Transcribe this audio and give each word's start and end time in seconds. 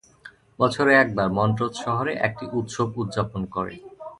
বছরে 0.59 0.91
একবার, 1.03 1.27
মনট্রোস 1.37 1.73
শহরে 1.83 2.13
একটি 2.27 2.45
উৎসব 2.59 2.87
উদযাপন 3.01 3.41
করে। 3.55 3.73